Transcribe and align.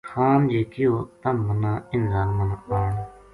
خان 0.09 0.39
جے 0.51 0.61
کہیو 0.71 0.95
تَم 1.21 1.37
مَنا 1.47 1.73
اِنھ 1.91 2.07
ظالماں 2.11 2.47
نا 2.51 2.57
آن 2.79 2.93